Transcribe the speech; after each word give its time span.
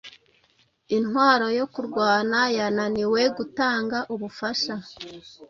Intwaro 0.97 1.47
yo 1.59 1.65
kurwana 1.73 2.39
yananiwe 2.57 3.21
gutanga 3.37 3.97
ubufasha 4.13 4.75